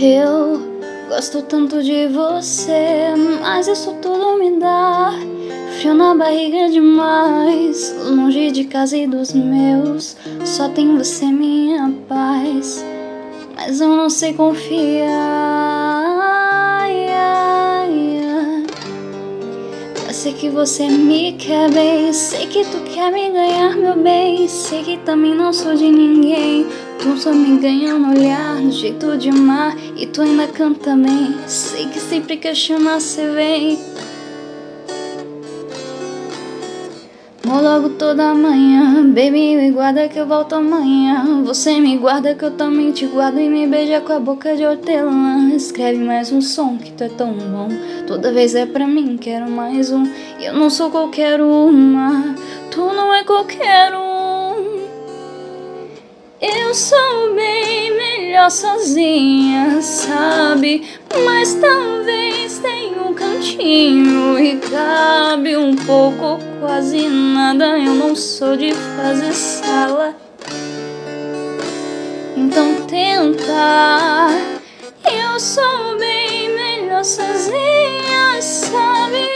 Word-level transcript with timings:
Eu 0.00 0.62
gosto 1.08 1.42
tanto 1.42 1.82
de 1.82 2.06
você, 2.06 3.08
mas 3.40 3.66
isso 3.66 3.94
tudo 4.00 4.38
me 4.38 4.60
dá 4.60 5.10
frio 5.76 5.92
na 5.92 6.14
barriga 6.14 6.70
demais. 6.70 7.92
Longe 8.04 8.52
de 8.52 8.62
casa 8.62 8.96
e 8.96 9.08
dos 9.08 9.32
meus, 9.32 10.16
só 10.44 10.68
tem 10.68 10.96
você, 10.96 11.24
minha 11.26 11.92
paz. 12.08 12.84
Mas 13.56 13.80
eu 13.80 13.88
não 13.88 14.08
sei 14.08 14.34
confiar. 14.34 16.07
Sei 20.18 20.32
que 20.32 20.50
você 20.50 20.88
me 20.88 21.34
quer 21.34 21.70
bem, 21.70 22.12
sei 22.12 22.48
que 22.48 22.64
tu 22.64 22.80
quer 22.92 23.12
me 23.12 23.30
ganhar, 23.30 23.76
meu 23.76 23.94
bem. 23.94 24.48
Sei 24.48 24.82
que 24.82 24.96
também 24.98 25.32
não 25.32 25.52
sou 25.52 25.76
de 25.76 25.88
ninguém. 25.88 26.66
Tu 26.98 27.16
só 27.16 27.32
me 27.32 27.56
ganha 27.60 27.94
no 27.94 28.10
olhar, 28.10 28.56
no 28.56 28.72
jeito 28.72 29.16
de 29.16 29.28
amar 29.28 29.76
E 29.96 30.04
tu 30.04 30.20
ainda 30.20 30.48
canta 30.48 30.96
bem 30.96 31.32
Sei 31.46 31.86
que 31.86 32.00
sempre 32.00 32.36
que 32.36 32.48
eu 32.48 32.56
chamar 32.56 33.00
cê 33.00 33.30
vem 33.30 33.78
Vou 37.44 37.62
logo 37.62 37.90
toda 37.90 38.34
manhã. 38.34 39.04
Baby, 39.08 39.56
me 39.56 39.70
guarda 39.70 40.08
que 40.08 40.18
eu 40.18 40.26
volto 40.26 40.54
amanhã. 40.54 41.42
Você 41.44 41.78
me 41.78 41.96
guarda 41.96 42.34
que 42.34 42.44
eu 42.44 42.50
também 42.50 42.90
te 42.90 43.06
guardo 43.06 43.38
E 43.38 43.48
me 43.48 43.66
beija 43.66 44.00
com 44.00 44.12
a 44.12 44.20
boca 44.20 44.56
de 44.56 44.66
hortelã. 44.66 45.50
Escreve 45.54 45.98
mais 45.98 46.32
um 46.32 46.40
som 46.40 46.76
que 46.76 46.90
tu 46.92 47.04
é 47.04 47.08
tão 47.08 47.32
bom. 47.32 47.68
Toda 48.06 48.32
vez 48.32 48.54
é 48.54 48.66
pra 48.66 48.86
mim, 48.86 49.16
quero 49.16 49.50
mais 49.50 49.92
um. 49.92 50.04
E 50.38 50.46
eu 50.46 50.54
não 50.54 50.68
sou 50.68 50.90
qualquer 50.90 51.40
uma. 51.40 52.34
Tu 52.70 52.80
não 52.80 53.14
é 53.14 53.22
qualquer 53.24 53.94
um. 53.94 54.18
Eu 56.40 56.72
sou 56.72 57.34
bem 57.34 57.96
melhor 57.96 58.50
sozinha, 58.50 59.80
sabe? 59.82 60.84
Mas 61.24 61.54
talvez 61.54 62.58
tenha 62.58 63.02
um 63.02 63.12
cantinho 63.12 64.38
e 64.38 64.56
cabe 64.56 65.56
um 65.56 65.74
pouco, 65.74 66.38
quase 66.68 67.08
nada. 67.08 67.78
Eu 67.78 67.94
não 67.94 68.14
sou 68.14 68.54
de 68.54 68.74
fazer 68.74 69.32
sala. 69.32 70.14
Então 72.36 72.74
tenta. 72.86 74.28
Eu 75.10 75.40
sou 75.40 75.98
bem 75.98 76.54
melhor 76.54 77.02
sozinha, 77.02 78.42
sabe? 78.42 79.28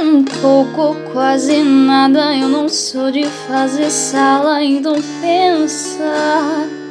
um 0.00 0.24
pouco, 0.40 0.96
quase 1.12 1.62
nada. 1.62 2.34
Eu 2.34 2.48
não 2.48 2.70
sou 2.70 3.10
de 3.10 3.24
fazer 3.24 3.90
sala, 3.90 4.64
então 4.64 4.94
pensa. 5.20 6.85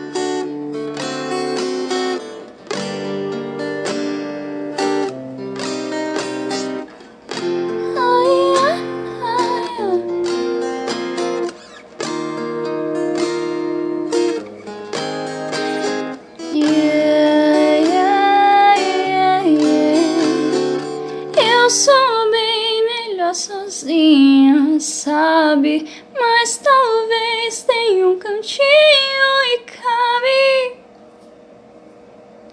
Eu 21.65 21.69
sou 21.71 22.29
bem 22.29 22.85
melhor 22.85 23.33
sozinha, 23.33 24.79
sabe? 24.79 25.89
Mas 26.13 26.57
talvez 26.57 27.63
tenha 27.63 28.07
um 28.07 28.19
cantinho 28.19 28.94